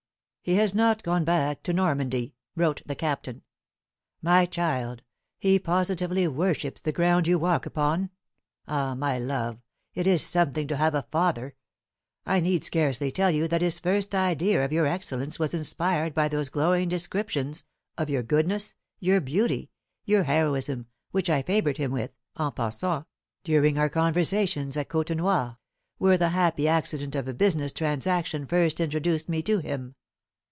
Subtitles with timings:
[0.43, 3.43] "He has not gone back to Normandy," wrote the Captain.
[4.23, 5.03] "My child,
[5.37, 8.09] he positively worships the ground you walk upon.
[8.67, 9.59] Ah, my love,
[9.93, 11.53] it is something to have a father!
[12.25, 16.27] I need scarcely tell you that his first idea of your excellence was inspired by
[16.27, 17.63] those glowing descriptions
[17.95, 19.69] of your goodness, your beauty,
[20.05, 23.05] your heroism, which I favoured him with, en passant,
[23.43, 25.59] during our conversations at Côtenoir,
[25.99, 29.93] where the happy accident of a business transaction first introduced me to him.